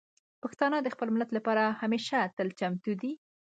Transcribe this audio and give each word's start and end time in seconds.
پښتانه 0.43 0.77
د 0.81 0.87
خپل 0.95 1.07
ملت 1.15 1.29
لپاره 1.37 1.63
همیشه 1.81 2.17
تل 2.37 2.47
چمتو 2.59 2.91
دي. 3.01 3.11